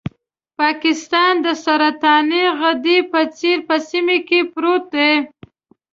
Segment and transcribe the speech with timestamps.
[0.59, 5.11] پاکستان د سرطاني غدې په څېر په سیمه کې پروت دی.